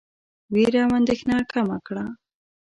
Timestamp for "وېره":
0.53-0.81